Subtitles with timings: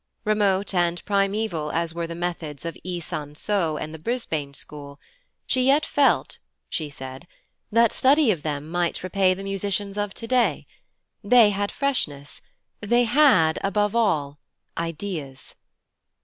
[0.25, 4.99] Remote and primćval as were the methods of I San So and the Brisbane school,
[5.45, 6.39] she yet felt
[6.69, 7.27] (she said)
[7.71, 10.65] that study of them might repay the musicians of today:
[11.23, 12.41] they had freshness;
[12.79, 14.39] they had, above all,
[14.75, 15.53] ideas.